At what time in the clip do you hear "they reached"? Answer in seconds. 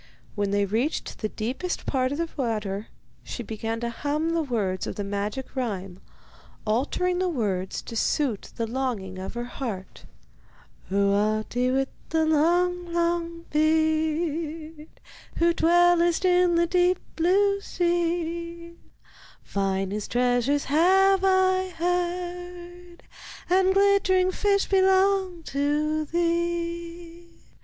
0.49-1.19